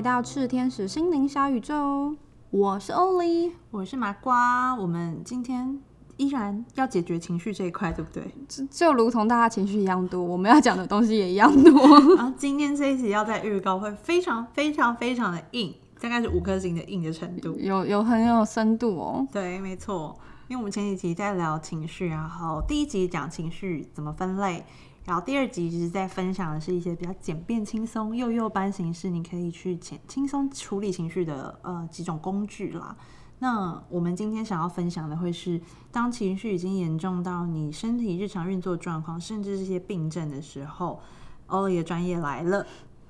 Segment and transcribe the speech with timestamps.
[0.00, 2.16] 来到赤天使心灵小宇宙，
[2.48, 4.74] 我是欧丽，我是麻瓜。
[4.74, 5.78] 我们今天
[6.16, 8.24] 依然要解决情绪这一块，对不对？
[8.48, 11.86] 就就如同大家情绪一样多，我们要讲的东西也一样多。
[12.16, 19.28] 然 后今天这一集要在预告会非常非常非常的硬，大概是五颗星的硬的程度，有有很有深度哦。
[19.30, 24.64] 对，没错，因为我们前几集在聊情绪，然后第一集讲情绪怎么分类。
[25.04, 32.94] 然后第二集其实在分享的是一些比较简便、轻松、幼幼班形式，你可以去简轻松处理情绪的呃几种工具啦。
[33.38, 35.58] 那我们今天想要分享的会是，
[35.90, 41.00] 当情绪已经严重到你身体日常运作状况，甚至这些病症的时候，
[41.46, 42.66] 欧丽的专业来了。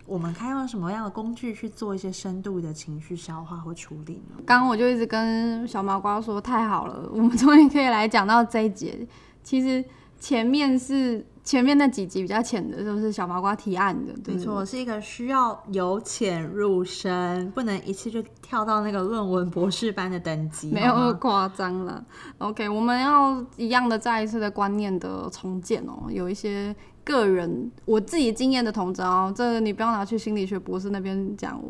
[0.07, 4.37] 我们该用什么样的工具去做一些深度的情绪消化或处理呢？
[4.47, 9.05] 刚刚我就一直跟小毛瓜说，太好了，我们终于可以来讲到这一节。
[9.43, 9.85] 其实
[10.21, 11.27] 前面是。
[11.43, 14.13] 前面那几集比较浅的，就是小麻瓜提案的。
[14.27, 22.05] 没错，是一个需要由浅入深，不能一次就跳到那个论文博士班的等级，没有那么夸张了。
[22.39, 26.05] OK，我们要一样的再一次的观念的重建哦。
[26.11, 31.61] 有一些个人我自己经验的同招，哦，这个你不要拿去心理学博士那边讲，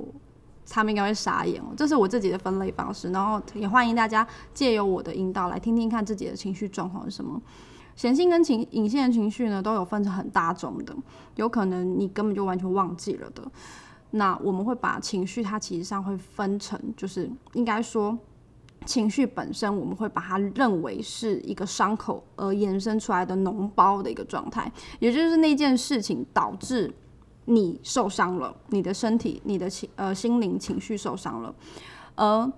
[0.68, 1.66] 他们应该会傻眼哦。
[1.76, 7.40] 这是我自己的分类方式，然后也欢迎大家借由我的引导来听听看自己的情绪状况是什么。
[8.00, 10.96] 显性跟情隐性的情绪呢，都有分成很大种的，
[11.36, 13.42] 有可能你根本就完全忘记了的。
[14.12, 18.18] 那我们会把情绪，它其实上会分成，就是应该说
[18.86, 26.90] 情绪本身，我们会把它认为是一个伤口而延伸出来的脓包的一个状态，也就是那件事情导致
[27.44, 31.54] 你受伤了，你的身体、你的情呃心灵情绪受伤了，
[32.14, 32.50] 而。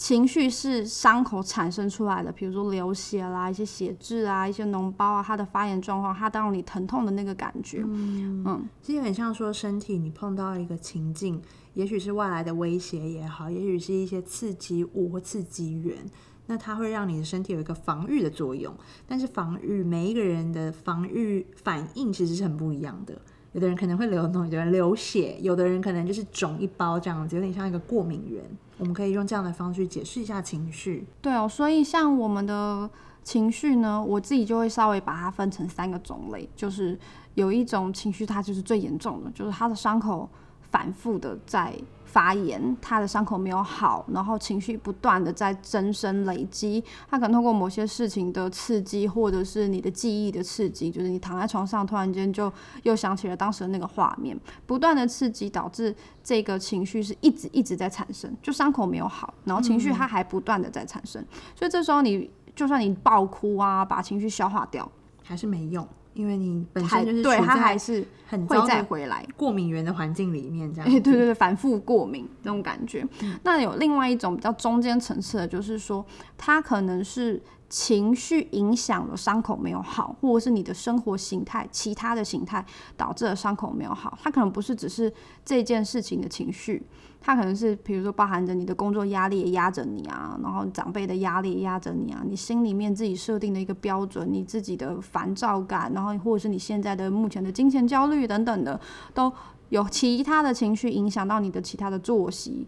[0.00, 11.42] 情绪是伤口产生出来的，比如说流血啦、一些血渍啊、一些脓包啊，它的发炎状况，它让你疼痛的那个感觉，嗯，其实很像说身体你碰到一个情境，
[11.74, 15.98] 也许是外来的威胁也好，也许是一些刺激物或刺激源，
[16.46, 18.74] 那它会让你的身体有一个防御的作用。
[19.06, 23.20] 但是防御每一个人的防御反应其实是很不一样的。
[23.52, 28.42] 有的人可能会流脓，有的人流血，有的人可能就是肿一包这样子，有点像一个过敏源。
[28.78, 31.04] 我们可以用这样的方式解释一下情绪。
[31.20, 32.88] 对哦，所以像我们的
[33.22, 36.98] 情绪呢，我自己就会稍微把它分成三个种类，就是
[37.34, 40.28] 有一种情绪它就是最严重的，就是它的伤口
[40.70, 41.74] 反复的在。
[42.12, 54.36] 发炎，他的伤口没有好，然后情绪不断的在增生累积，他可能通过某些事情的刺激，或者是你的记忆的刺激，就是你躺在床上突然间就又想起了当时的那个画面，
[54.66, 55.94] 不断的刺激导致
[56.24, 64.90] 这个情绪是一直一直在产生，就伤口没有好，然后情绪它还不断的在产生，所以这时候你就算你爆哭啊，把情绪消化掉，
[65.22, 65.86] 还是没用。
[66.14, 73.06] 因为你本身就是对它还是很会再回来过敏源的环境里面这样，哎，对对对，反复过敏那种感觉。
[73.42, 76.04] 那有另外一种比较中间层次的，就是说
[76.36, 77.42] 它可能是。
[77.72, 82.66] 情绪影响了伤口没有好，或者是你的生活形态、其他的形态
[82.96, 84.18] 导致了伤口没有好。
[84.20, 85.12] 它可能不是只是
[85.44, 86.82] 这件事情的情绪，
[87.20, 98.80] 它可能是比如说包含着你的工作压力也压着你啊，然后长辈的压力压着你啊，你心里面自己设定的一个标准，你自己的烦躁感，然后或者是你现在的目前的金钱焦虑等等的，
[99.12, 99.30] 都
[99.68, 102.66] 有其他的情绪影响到你的其他的作息，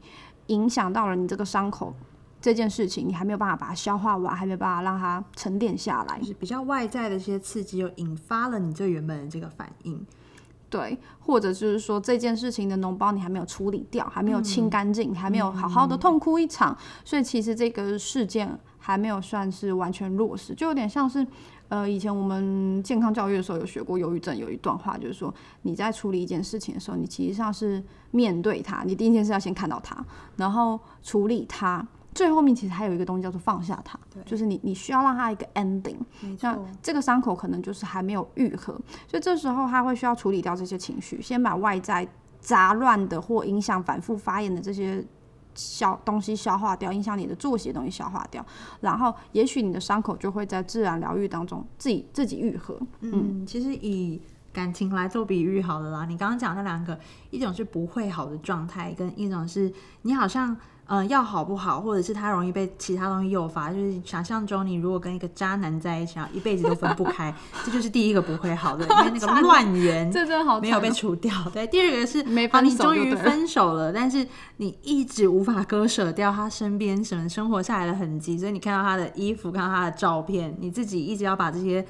[0.48, 1.94] 影响到了你这个伤口。
[2.40, 10.04] 这件事情你还没有办法把它消化完，还没有办法让它沉淀下来，就是比较外在的一些刺激，又引发了你最原本的这个反应。
[10.72, 16.74] 对，或者就是说这件事情的脓包你还没有处理掉，还没有清干净，还没有好好的痛哭一场，
[17.04, 21.26] 所以其实这个事件还没有算是完全落实，就有点像是
[21.68, 30.02] 呃以前我们健康教育的时候有学过忧郁症，有一段话就是说你在处理一件事情的时候，你其实上是面对它，你第一件事要先看到它，
[30.36, 31.86] 然后处理它。
[32.14, 35.96] 最后面其实还有一个东西叫做放下它，就是你你需要让它一个 ending，
[36.40, 38.74] 那这个伤口可能就是还没有愈合，
[39.08, 42.06] 所以这时候他会需要处理掉这些情绪，先把外在
[42.38, 45.02] 杂乱的或影响反复发炎的这些
[45.54, 48.44] 消东西消化掉，影响你的作息的东西消化掉，
[48.80, 52.78] 然后也许你的伤口就会在自然疗愈当中自己自己愈合。
[53.00, 54.20] 嗯，其实以
[54.52, 56.98] 感情来做比喻好了啦，你刚刚讲那两个，
[57.30, 59.72] 一种是不会好的状态，跟一种是
[60.02, 60.54] 你好像。
[60.86, 67.34] 嗯，要好不好，或者是他容易被其他东西诱发，就是想象中你如果跟一个渣男在一起，然后一辈子都分不开，
[67.64, 71.32] 这就是第一个不会好的，因为那个 乱源这真好没有被除掉。
[71.52, 74.26] 对，第二个是没分手，你终于分手了，但是
[74.58, 81.82] 你一直无法割舍掉他身边什么生活下来的痕迹，所以你看到他的衣服，看到他的照片，你自己一直要把这些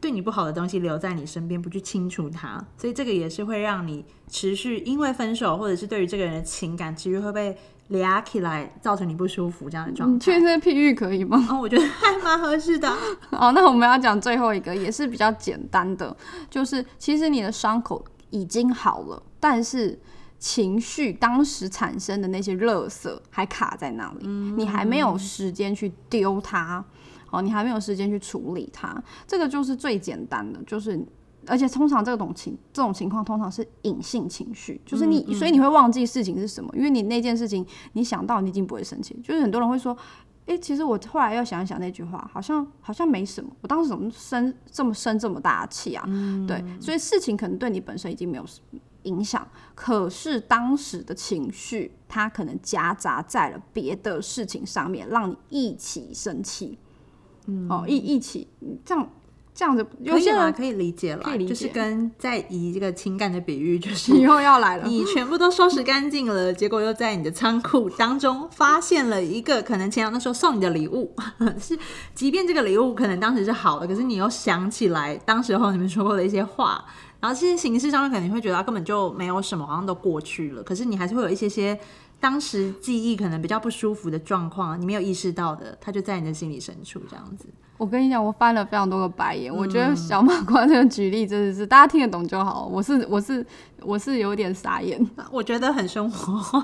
[0.00, 7.56] 对你不好的东西留在你身边，不去清除它，所以这个也是会让你持续因为分手或者是对于这个人的情感持续会被
[7.88, 10.14] 俩起来，造成你不舒服这样的状态。
[10.14, 11.46] 你确认这譬喻可以吗？
[11.50, 12.88] 哦，我觉得还蛮合适的。
[13.30, 16.16] 好，那我们要讲最后一个，也是比较简单的，
[16.48, 19.98] 就是其实你的伤口已经好了，但是
[20.38, 26.82] 情绪当时产生的那些垃圾还卡在那里，你还没有时间去丢它，
[27.30, 31.04] 哦，你还没有时间去处理它，这个就是最简单的，就是。
[31.46, 39.18] 而且通常这种情这种情况通常是隐性情绪，就是你，所以你会忘记事情是什么，因为你那件事情你想到你已经不会生气。
[39.24, 39.96] 就是很多人会说，
[40.44, 46.04] 诶，其实我后来要想一想那句话，好像好像没什么，我当时怎么生这么生这么大的气啊？
[46.46, 48.44] 对，所以事情可能对你本身已经没有
[49.04, 56.78] 影响，可是当时的情绪它可能夹杂在了别的事情上面，让你一起生气。
[57.50, 58.46] 嗯，哦，一一起
[58.84, 59.08] 这样。
[59.52, 71.14] 这样子有些人可以理解了，就是跟在以这个情感的比喻，就 是以后要来了，你全部都收拾干净了，结果又在你的仓库当中发现了一个可能前两天时候送你的礼物，
[71.60, 71.78] 是
[72.14, 76.82] 即便这个礼物可能当时是好的，可是你又想起来当时候你们说过的一些话，
[77.18, 81.78] 然后这些形式上面肯定会觉得根本就没有什么，好像都过去了，可是你还是会有一些些。
[82.20, 87.46] 当时记忆可能比较不舒服的状况，你没有意识到的，它就在你的心里深处这样子。
[87.78, 89.50] 我跟你讲，我翻了非常多个白眼。
[89.50, 92.66] 我觉得小马瓜这个举例真的是大家听得懂就好。
[92.66, 93.44] 我是我是
[93.80, 95.00] 我是有点傻眼。
[95.32, 96.62] 我觉得很生活化，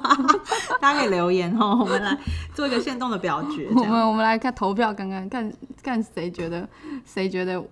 [0.79, 2.19] 大家可以留言哦，我们来
[2.55, 3.67] 做一个现动的表决。
[3.75, 5.51] 我们我们来看投票，看看看
[5.83, 6.69] 看谁觉得
[7.07, 7.65] 谁觉得。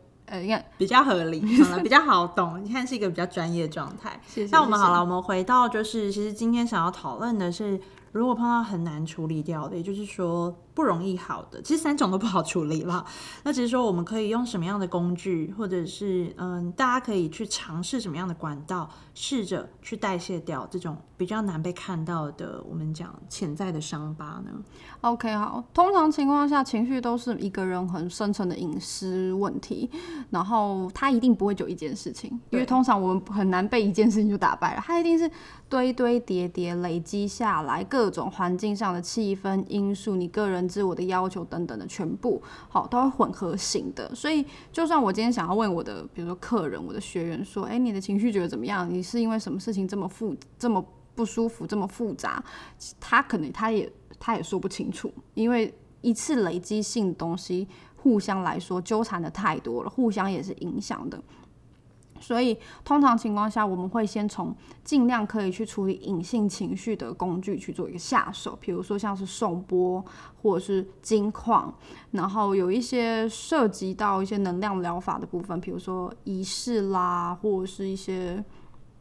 [0.79, 1.41] 比较合理，
[1.83, 2.63] 比较好懂。
[2.65, 4.21] 你看是一个比较专业的状态。
[4.51, 7.81] 那我们好了，我们回到就是，其实今天想要讨论的是，
[8.13, 10.55] 如果碰到很难处理掉的，也就是说。
[10.75, 13.07] 不容易好的，其实三种都不好处理了。
[13.45, 24.51] 那只是说我们可以用什么样的工具，或者是嗯，大家可以去尝试什么样的管道，试着去代谢掉这种比较难被看到的，我们讲潜在的伤疤呢
[25.03, 25.63] ？OK，好。
[25.73, 29.89] 通常情况下，情绪都是一个人很深层的隐私问题，
[30.31, 35.31] 然后他一定不会就一件事情，因为通常我们很难被一件事情就打败了，他一定是
[35.69, 40.64] 堆堆叠叠累积下来各种环境上的气氛因素，你个人。
[40.69, 48.89] 自我的要求等等的全部好都会混合型的，所以就算我今天想要问我的，比如说客人、我的学员说，哎，你的情绪觉得怎么样？
[48.93, 50.85] 你是因为什么事情这么复这么
[51.15, 52.43] 不舒服、这么复杂？
[52.99, 57.67] 他可能他也他也说不清楚，因为一次累积性东西
[57.97, 61.23] 互相来说纠缠的太多了，互相也是影响的。
[62.21, 70.05] 所以，通常情况下，我们会先从尽量可以去处理隐性情绪的工具去做一个下手，比如说像是送波
[70.43, 71.75] 或者是金矿，
[72.13, 78.45] 然后有一些涉及到一些能量疗法的部分，比如说仪式啦，或者是一些。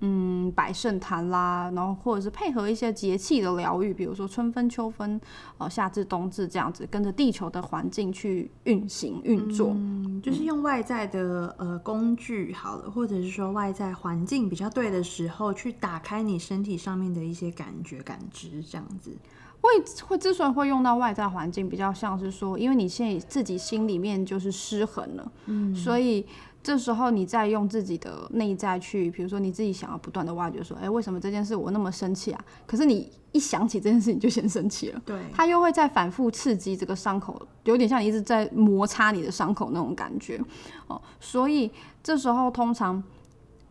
[0.05, 5.19] 嗯，百圣坛啦，然后或者是配合一些节气的疗愈，比如说春分、秋分，
[5.57, 19.17] 哦，夏至、冬至这样子，跟着地球的环境去运行运作，嗯，就是用外在的呃工具好了，或者是说外在环境比较对的时候，去打开你身体上面的一些感觉、感知这样子。
[19.61, 19.69] 会
[20.05, 26.25] 会之所以会用到外在环境，比较像是说，因为你现在自己心里面就是失衡了，嗯，所以。
[26.63, 32.45] 这时候你再用自己的内在去，比如说你自己想要不断的挖掘，说，哎，为什么这件事我那么生气啊？
[32.65, 40.41] 可是你一想起这件事情就先生气了，对，他又会再反复刺激这个伤口，有点像你一直在摩擦你的伤口那种感觉，
[40.87, 41.69] 哦，所以
[42.01, 43.03] 这时候通常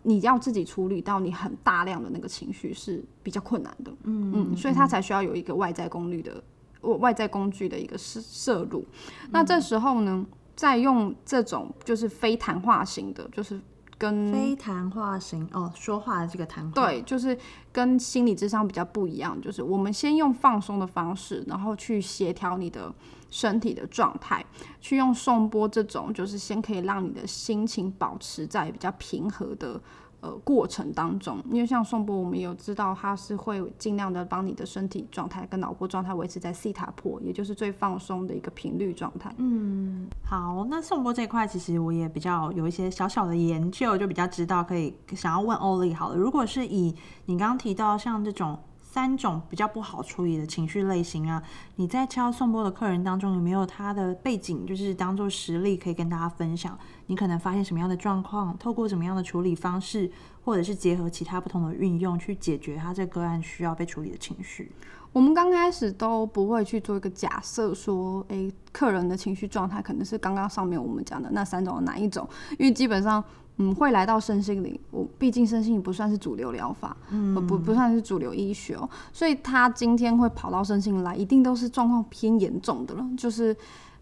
[0.02, 6.44] 你要自己处理到你很大量的那个情绪是比较困难的，嗯嗯，所以他才需要有一个外在功率的
[6.82, 8.84] 外在工具的一个摄摄入，
[9.30, 10.26] 那这时候呢？
[10.54, 13.60] 再用这种就是非谈话型的，就是
[13.98, 17.36] 跟非谈话型哦，说话的这个谈话，对，就是
[17.72, 22.92] 跟心理智商比较不一样，就是我们先用放松的方式，然后去协调你的
[23.30, 24.44] 身体的状态，
[24.80, 29.80] 去用送波这种，就是先可以让你的心情保持在比较平和的。
[30.22, 39.34] 呃，过程当中，因为像宋波，我们有知道他是会尽量的帮你的身体状态跟脑波状态维持在西塔波，也就是最放松的一个频率状态。
[39.38, 46.16] 嗯，好，那宋波这一块其实我也比较有一些小小的研究，就比较知道可以想要问欧丽好了。
[46.16, 46.94] 如果是以
[47.26, 48.56] 你刚刚提到像这种。
[48.92, 51.42] 三种比较不好处理的情绪类型啊，
[51.76, 56.78] 你在敲送波的客人当中有没有他的背景，就是当做实例可以跟大家分享？
[57.06, 60.10] 你可能发现什么样的状况，透过什么样的处理方式，
[60.44, 64.70] 或者是结合其他不同的运用去解决他这个案需要被处理的情绪。
[65.10, 72.28] 我们刚开始都不会去做一个假设，说，诶，客人的情绪状态可能是刚刚上面我们讲的那三种哪一种？
[72.58, 73.22] 因为基本上，
[73.70, 83.56] 嗯，会来到身心灵，我毕竟身心灵不算是主流疗法，嗯，不不算是主流医学哦，所以他今天会跑到身心灵来，一定都是状况偏严重的了，就是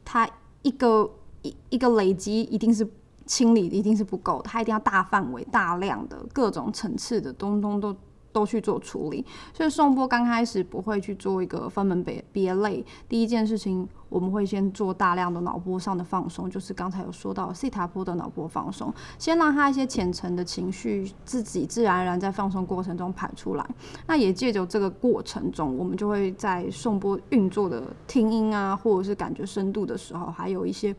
[0.04, 0.28] 他
[0.62, 1.10] 一个
[1.42, 2.88] 一一个累积一定是
[3.26, 7.94] 清理一定是不够，他一定要大范围、大量的各种层次的东东都。
[8.32, 12.84] 都去做处理，所以送波刚开始不会去做一个分门别别类。
[13.08, 23.66] 第一件事情，我们会先做大量的脑波上的放松，就是刚才有说到西塔波的脑波放松，先让他一些浅层的情绪自己自然而然在放松过程中排出来。
[24.06, 30.94] 那也借着这个过程中，我们就会在送波运作的听音啊，或者是感觉深度的时候，还有一些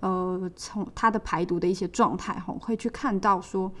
[0.00, 3.72] 呃从他的排毒的一些状态哈，会去看到说。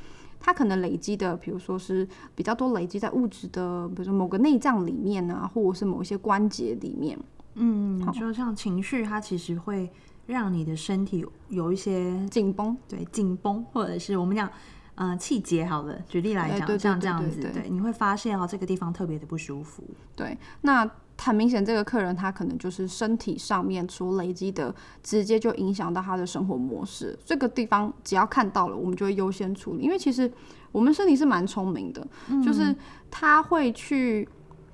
[0.46, 7.18] 它可能累积的，比如说是比较多累积在物质的，比如说某个内脏里面啊，或者是某一些关节里面。
[7.54, 9.90] 嗯，就像情绪，它其实会
[10.26, 14.50] 让你的身体有一些紧绷，对，紧绷，或者是我们讲，
[14.96, 15.64] 嗯，气节。
[15.64, 19.82] 好了，举例来讲，像这样子，对，你会发现哦，这个地方特别的不舒服。
[20.14, 20.86] 对，那。
[21.16, 27.18] 很明显，这个客人他可能就是身体上面所累积的，直接就影响到他的生活模式。
[27.24, 29.82] 这个地方只要看到了，我们就会优先处理。
[29.82, 30.30] 因为其实
[30.72, 32.06] 我们身体是蛮聪明的，
[32.44, 32.74] 就是
[33.10, 34.28] 他会去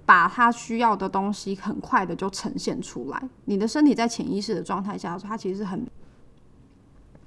[0.04, 3.23] 把他需要的东西很快的就呈现出来。
[3.44, 5.87] 你的身体在潜意识的状态下，它其实是很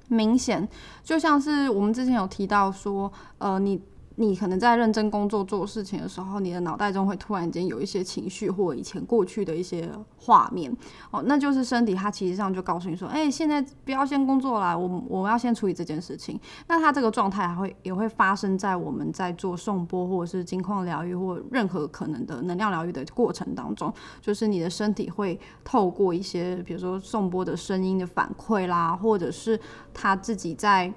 [0.08, 0.68] 明显，
[1.02, 3.80] 就像是我们之前有提到说，呃，你。
[4.16, 10.74] 你可能在认真工作做事情的时候，你的脑袋中会突然间有一些情绪或以前过去的一些画面，
[11.10, 16.38] 哦，那就是身体它其实上就告诉你说，哎，现在不要先工作了，我我要先处理这件事情。
[16.68, 29.58] 那它这个状态还会也会发生在我们在做送波或者是金矿疗愈或任何可能的能量疗愈的过程当中，就是你的身体会透过一些比如说送波的声音的反馈啦，或者是
[29.92, 30.92] 他自己在。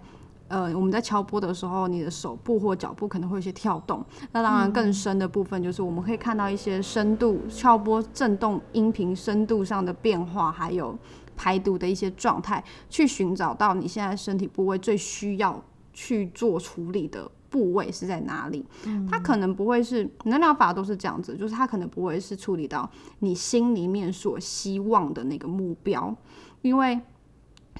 [0.50, 4.04] 呃，我们在敲波的时候，你的手部或脚部可能会有些跳动。
[4.32, 10.98] 那当然，更深的部分就是我们可以看到一些深度敲波震动音频深度上的变化，还有
[11.36, 15.62] 排毒的一些状态，去寻找到你现在身体部位最需要
[15.94, 18.66] 去做处理的部位是在哪里。
[19.10, 22.90] 它可能不会是能量法都是这样子，就是它可能不会是处理到
[23.20, 26.16] 你心里面所希望的那个目标，
[26.62, 26.98] 因为。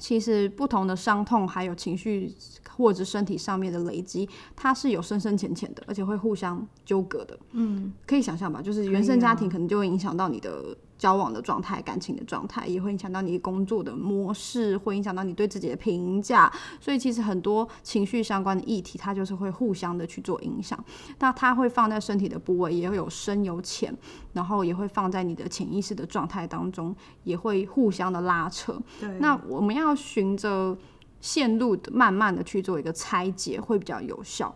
[0.00, 2.34] 其实不同的伤痛，还有情绪
[2.76, 7.38] 或者身体上面的累积，它是有深深浅浅的，而且会互相纠葛的。
[7.52, 8.62] 嗯，可以想象吧？
[8.62, 10.76] 就是原生家庭可能就会影响到你的。
[10.98, 16.52] 交往的状态、感情的状态，也会影响到你工作的模式，会影响到你对自己的评价。
[16.80, 20.78] 所以其实很多情绪相关的议题，它就是会互相的去做影响。
[21.20, 23.96] 那它会放在身体的部位，也会有深有浅，
[24.32, 28.76] 然后也会放在你的潜意识的状态当中，也会互相的拉扯。
[28.98, 30.76] 对，那我们要循着
[31.20, 34.54] 线路，慢慢的去做一个拆解，会比较有效。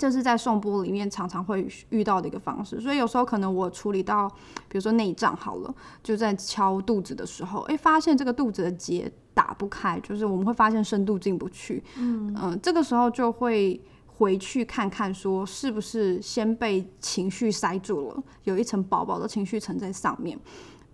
[0.00, 4.26] 这是在送波里面常常会遇到的一个方式，所以有时候可能我处理到，
[4.66, 20.38] 比如说内脏好了，就在敲肚子的时候，诶，发现这个肚子的结打不开，就是我们会发现深度进不去，嗯嗯，这个时候就会回去看看，说是不是先被情绪塞住了，有一层薄薄的情绪层在上面，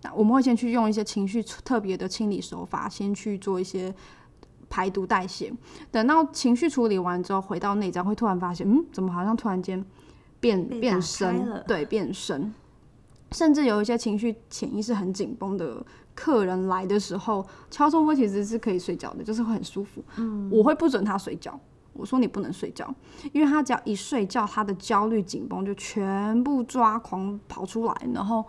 [0.01, 3.95] 那我们会先去用一些情绪特别的清理手法，先去做一些。
[4.69, 5.51] 排毒代谢，
[5.91, 9.83] 等到情绪处理完之后，回到内脏会突然发现，嗯，怎么好像突然间
[10.39, 12.53] 变变深，对，变深，
[13.31, 20.03] 甚至有一些情绪潜意识很紧绷的客人来的时候，敲钟波其实是可以睡觉的，就是会很舒服。
[20.17, 21.59] 嗯，我会不准他睡觉，
[21.93, 22.93] 我说你不能睡觉，
[23.31, 28.45] 因为他只要一睡觉，他的焦虑紧绷就全部抓狂跑出来，然后。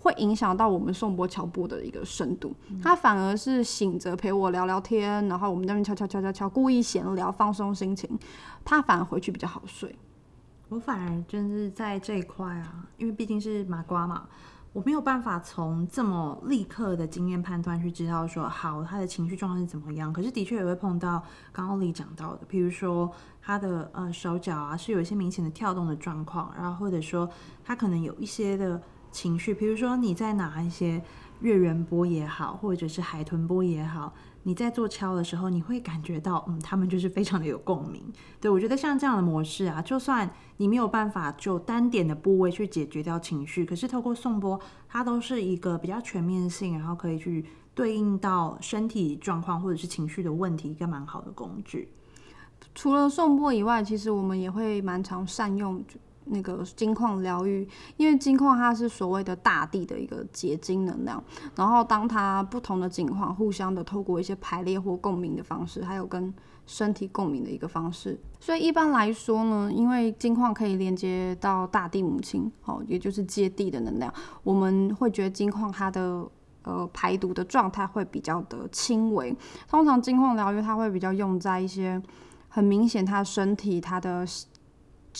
[0.00, 8.08] 会影响到我们送波敲波的一个深度，他反而是醒着陪我聊聊天，然后我们那边敲敲敲敲敲，故意闲聊放松心情，
[8.64, 9.94] 他反而回去比较好睡。
[10.68, 14.28] 我反而就是在这一块啊，因为毕竟是麻瓜嘛，
[14.72, 20.12] 我没有办法从这么立刻的经验判断去知道说，好他的情绪状况是怎么样。
[20.12, 21.20] 可是的确也会碰到
[21.52, 23.10] 刚刚丽讲到的，比如说
[23.42, 27.28] 他的呃手脚啊是有一些明显的跳动的状况，然后或者说
[27.64, 28.80] 他可能有一些的。
[29.18, 31.02] 情绪，比如说你在拿一些
[31.40, 38.00] 月圆波也好，或者是海豚波也好，你在做敲的时候，你会感觉到，嗯，他们就是非常的有共鸣。
[38.40, 47.44] 对我觉得像这样的模式啊，就算你没有办法就单点的部位去解决掉情绪，可是透过送波，它都是一个比较全面性，然后可以去
[47.74, 51.88] 对应到身体状况或者是情绪的问题，一个蛮好的工具。
[52.72, 55.84] 除了颂钵以外，其实我们也会蛮常善用
[56.30, 57.66] 那个金矿疗愈，
[57.96, 61.22] 因为金矿它是所谓的大地的一个结晶能量，
[61.56, 66.32] 然后当它不同的金矿互相的透过一些排列或共鸣的方式，还有跟
[66.66, 76.28] 身体共鸣的一个方式，所以一般来说呢，因为金矿可以连接到大地母亲，哦，也就是接地的能量，我们会觉得金矿它的
[76.64, 79.34] 呃排毒的状态会比较的轻微。
[79.66, 82.02] 通常金矿疗愈它会比较用在一些
[82.48, 84.26] 很明显，他身体他的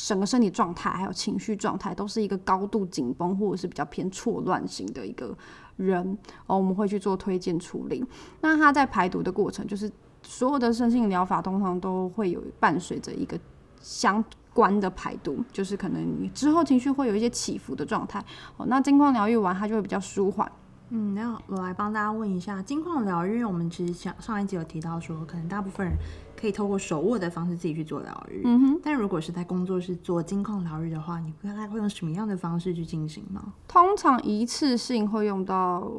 [0.06, 5.36] 整个身体状态还有情绪状态都是一个高度紧绷或者是比较偏错乱型的一个
[5.76, 8.04] 人，哦，我们会去做推荐处理。
[8.40, 9.90] 那他在排毒的过程就是。
[10.20, 13.38] 所有的身心疗法通常都会有伴随着一个
[13.80, 18.22] 相关的排毒，就是可能你之后情绪会有一些起伏的状态。
[18.56, 20.50] 哦，那金矿疗愈完，它就会比较舒缓。
[20.90, 25.96] 嗯，那我来帮大家问一下，金矿疗愈，我们其实上上一集有提到说，可能大部分人
[26.38, 28.42] 可以透过手握的方式自己去做疗愈。
[28.44, 28.80] 嗯哼。
[28.82, 33.52] 但如果是在工作室做金矿疗愈的话，你大概会用什么样的方式去进行吗？
[33.66, 35.90] 通常一次性会用到。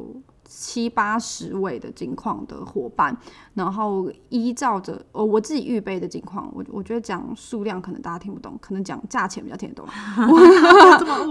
[0.52, 3.16] 七八十位的金矿的伙伴，
[3.54, 9.86] 然后依照着呃我自己预备的金矿，我我觉得讲数量可能大家听不懂，可能讲价钱比较听得懂。
[10.98, 11.24] 这么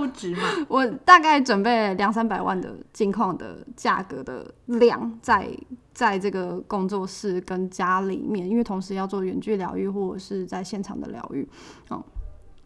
[0.67, 5.49] 我大概准备两三百万的金矿的价格的量，在
[5.93, 11.47] 在这个工作室跟家里面，因为同时要做远距疗愈或者是在现场的疗愈，
[11.89, 12.03] 嗯，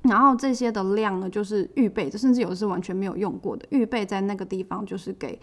[0.03, 5.39] 然后这些的量呢，就是预备，甚至有的是完全没有用过的，预备在那个地方就是给。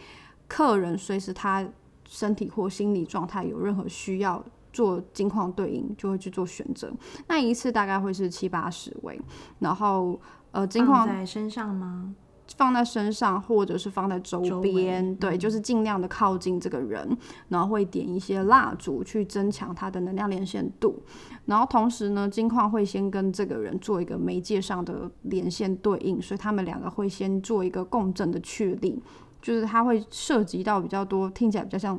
[0.49, 1.65] 客人随时他
[2.09, 6.93] 身体或心理状态有任何需要做金矿对应，就会去做选择。
[7.29, 9.17] 那一次大概会是七八十位，
[9.61, 10.21] 然后
[10.53, 12.15] 呃金矿在身上吗？
[12.57, 17.17] 放在身上，或者是放在周边，对，就是尽量的靠近这个人，
[17.49, 21.01] 然后会点一些蜡烛去增强他的能量连线度。
[21.47, 29.01] 然后同时呢，金矿会先跟这个人做一个媒介上的连线对应，所以他们两个会先做一个共振的确立。
[29.41, 31.99] 就是它会涉及到比较多，听起来比较像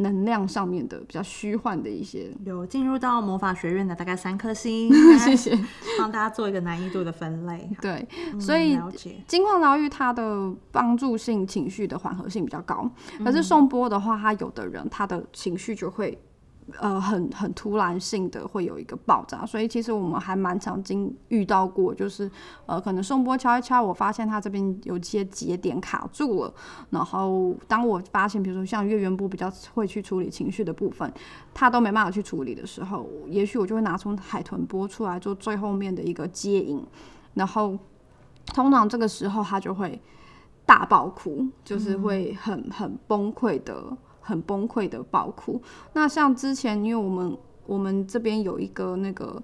[0.00, 2.30] 能量上面的比较虚幻的一些。
[2.44, 5.58] 有进入到魔法学院的大概三颗星， 谢谢，
[5.98, 7.70] 帮大家做一个难易度的分类。
[7.80, 8.06] 对，
[8.38, 8.78] 所以
[9.26, 12.90] 金矿疗愈它的帮助性情绪的缓和性比较高，
[13.24, 16.20] 可是颂钵的话，它有的人他的情绪就会。
[16.78, 22.30] 呃，很很突然性的会有一个爆炸，所以其实我们还蛮常经遇到过，就是
[22.66, 26.54] 呃，可能送波敲一敲，我发现他这边有些节点卡住了，
[26.90, 31.12] 然后当我发现，比如说像月圆波比较会去处理情绪的部分，
[31.52, 36.84] 他都没办法去处理的时候，也许我就会拿出海豚波出来做最后面的一个接引，
[37.34, 37.78] 然后
[38.46, 40.00] 通常这个时候他就会
[40.66, 43.96] 大爆哭，就是会很很崩溃的。
[44.30, 45.60] 很崩溃的爆哭。
[45.92, 49.42] 那像之前，因为我们我们这边有一个那个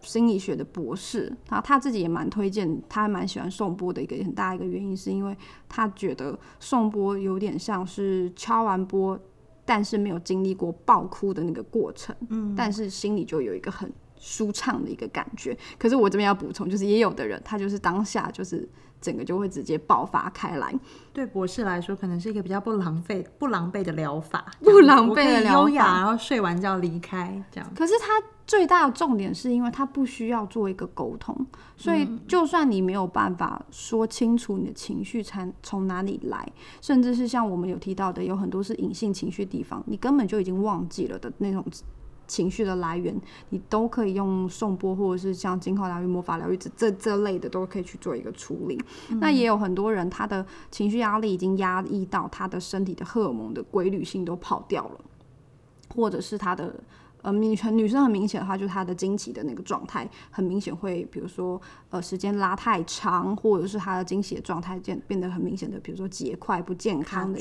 [0.00, 5.36] 心理学的博士，他他自己也蛮推荐，他还蛮喜欢宋波的一个很大一个原因，是因为
[5.68, 9.18] 他觉得宋波有点像是敲完波，
[9.64, 13.90] 但是没有经历过爆哭的那个过程，嗯，但是心里就有一个很
[14.24, 15.56] 舒畅的一个感觉。
[15.78, 18.66] 可是我这边要补充，就是也有的人，他就是当下就是。
[19.00, 20.74] 整个就会直接爆发开来。
[21.12, 27.70] 对博士来说，可能是一个比较不狼狈、不狼狈的疗法，不狼狈的疗法，然后睡完觉离开这样。
[27.76, 28.06] 可是他
[28.46, 31.36] 最大的重点是因为他不需要做一个沟通，
[31.76, 41.62] 所以就算你没有办法说清楚你的情绪从从哪里来，甚至是像我们有提到的，有很多是隐性情绪地方，你根本就已经忘记了的那种。
[42.26, 43.14] 情绪的来源，
[43.50, 48.80] 你都可以用颂钵或者是像金口疗愈、魔法疗愈这这这类的，都可以去做一个处理。
[49.20, 55.00] 那也有很多人，他的情绪压力已经压抑到他的身体的荷尔蒙的规律性都跑掉了，
[55.94, 56.74] 或者是他的。
[57.24, 61.58] 呃，女生女生很明显的话，就是她的经期的那个状态很明显会，比如说
[61.88, 67.40] 呃时间拉太长，或者是她的经血状态变变得很明显的，比如说结块不健康的，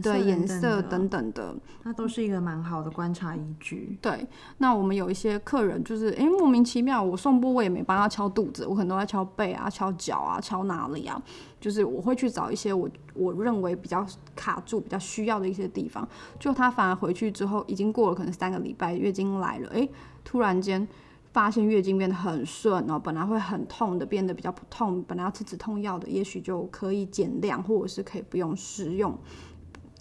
[0.00, 3.98] 对颜色等等的，那都是一个蛮好的观察依据。
[4.00, 4.24] 对，
[4.58, 11.20] 那我们有一些客人就是哎莫名其妙，我送波我也没帮他敲肚子，我可能都在敲背啊、敲脚啊、敲哪里啊。
[11.58, 16.06] 就是我会去找一些我我认为比较卡住、比较需要的一些地方，
[16.38, 19.90] 就他反而回去之后，已经过了可能三个礼拜，月经来了，诶，
[20.22, 20.86] 突然间
[21.32, 29.16] 发现月经变得很顺哦，本来会很痛的变得比较不痛，本来要吃止痛药的，也许就可以减量，或者是可以不用使用。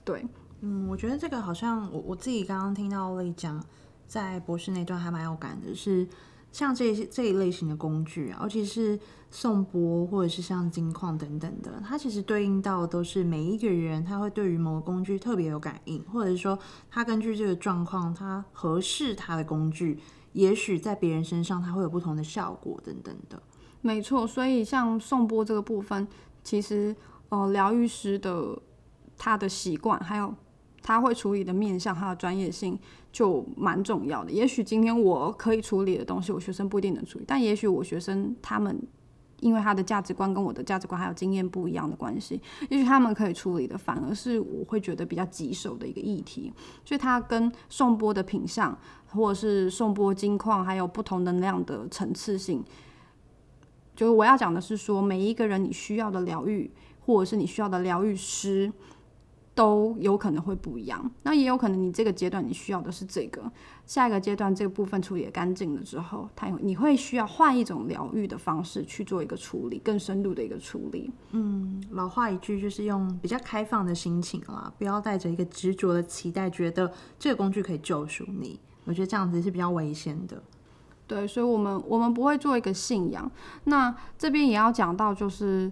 [0.04, 0.26] 对，
[0.62, 3.64] 嗯，我觉得这个好像我我自己刚刚听到了讲，
[4.06, 6.08] 在博士那段还蛮有感的，是。
[6.56, 8.98] 像这些这一类型的工具啊，尤其是
[9.30, 16.58] 送钵或者是像金矿等等的，它其实对应到都是每一个人，他会对于某个工具特别有感应，或者是说
[16.90, 20.00] 他根据这个状况，他合适他的工具
[20.32, 23.44] 也许在别人身上它会有不同的效果等等的。
[23.82, 26.08] 没错，所以像颂钵这个部分，
[26.42, 26.96] 其实
[27.28, 28.58] 呃，疗愈师的
[29.18, 30.34] 他的习惯，还有
[30.86, 32.78] 他会处理的面向，他的专业性
[33.12, 34.30] 就蛮重要的。
[34.30, 38.80] 也许今天我可以处理的东西，我学生不一定能处理，但也许我学生他们
[39.40, 46.54] 因为他的价值观跟我的价值观还有经验不一样的关系，也许他们可以处理的，反而是我会觉得比较棘手的一个议题。
[46.86, 52.64] 所以它跟颂钵的品相，或者是颂钵金矿，还有不同能量的层次性。
[53.96, 56.70] 就是我要讲的是说，每一个人你需要的疗愈，
[57.06, 58.72] 或者是你需要的疗愈师，
[59.56, 61.10] 都有可能会不一样。
[61.24, 63.52] 那也有可能你这个阶段你需要的是这个，
[63.88, 71.10] 下一个阶段这个部分处理干净了之后，它你会需要换一种疗愈的方式去做一个处理，更深度的一个处理。
[71.32, 78.60] 嗯，老话一句就是用比较开放的心情啦，不要带着一个执着的期待，觉得这个工具可以救赎你。
[78.84, 80.44] 我觉得这样子是比较危险的。
[81.08, 83.32] 对，所以，我们我们不会做一个信仰。
[83.66, 85.72] 那这边也要讲到，就是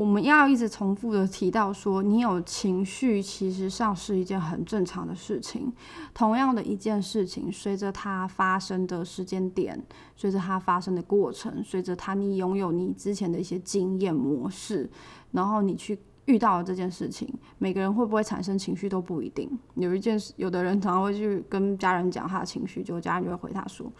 [0.00, 5.70] 我们要一直重复的提到说，你有情绪，其实上是一件很正常的事情。
[6.14, 9.78] 同样的一件事情，随着它发生的时间点，
[10.16, 14.88] 随着它发生的过程，随着它你拥有你之前的一些经验模式，
[15.32, 15.98] 然后你去。
[16.26, 19.50] 遇到了这件事情，每个人会不会产生情绪都不一定。
[19.74, 23.90] 有一件事，有的人常常会去跟家人讲他的情绪，就家人就会回他说：“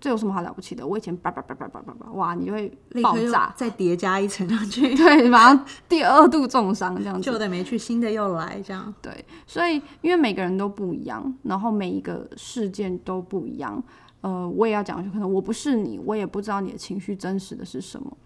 [0.00, 0.86] 这有什么好了不起的？
[0.86, 2.70] 我以前叭叭叭叭叭叭叭，哇，你就会
[3.02, 7.22] 爆炸，再叠加一层上去， 对，马上第二度重伤这样子。
[7.22, 8.92] 旧的没去，新的又来，这样。
[9.00, 13.82] 对，所以因为每个人都不一样，然后每一个事件都不一样。
[14.20, 18.16] 呃，我也要讲，就可能我不是你，我也不知道你的情绪真实的是什么。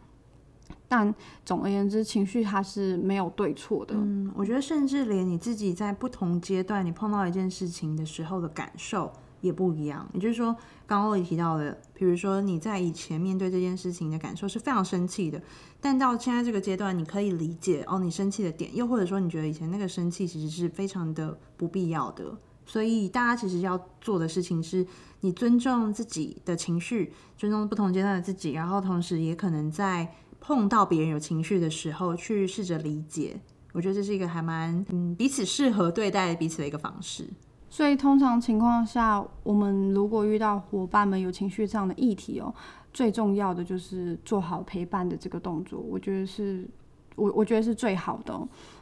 [0.89, 3.95] 但总而言之，情绪它是没有对错的。
[3.97, 10.09] 嗯，我觉得甚至连你自己在不同阶段，你碰到一件事情的时候的感受也不一样。
[10.15, 10.55] 也就是说，
[10.87, 15.43] 刚刚我提到的，比如说你在以前面对这件事情的感受是非常生气的，
[15.81, 22.37] 但到现在这个阶段，你可以理解哦，你生气的点，又或者说你觉得以前那个生气其实是非常的不必要的。
[22.67, 24.87] 所以大家其实要做的事情是，
[25.21, 30.15] 你尊重自己的情绪，尊重不同阶段的自己，然后同时也可能在。
[30.43, 33.39] 碰到别人有情绪的时候，去试着理解，
[33.75, 37.29] 我觉得这是一个还蛮嗯彼此适合对待彼此的一个方式。
[37.71, 42.53] 所以通常情况下，我们如果遇到伙伴们有情绪上的议题哦，
[42.93, 46.69] 最重要的就是做好陪伴的这个动作，我觉得是
[47.15, 48.39] 我我觉得是最好的。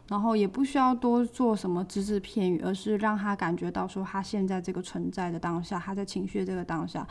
[0.08, 7.06] 然后也不需要多做什么只字片语，而是让他感觉到说他现在这个存在的当下，他在情绪这个当下。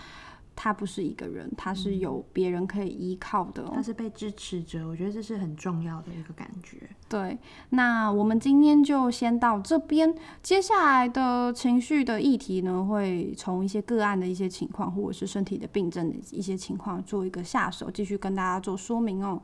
[0.59, 4.87] 他不是一个人，他是有别人可以依靠的，他是被支持着。
[4.87, 6.89] 我觉得这是很重要的一个感觉。
[7.07, 7.37] 对，
[7.69, 19.39] 那我们今天就先到这边，接下来的情绪的议题呢，会从一些个案的一些情况，或者是身体的病症的一些情况做一个下手，继续跟大家做说明哦。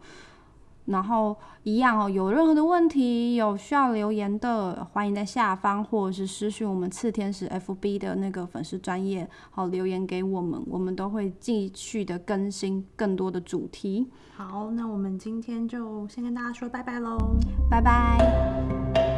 [0.85, 14.09] 然后一样哦，有任何的问题有需要留言的，欢迎在下方或者是私讯我们次天使 FB 的那个粉丝专业，好留言给我们，我们都会继续的更新更多的主题。
[14.35, 17.17] 好，那我们今天就先跟大家说拜拜喽，
[17.69, 19.12] 拜拜。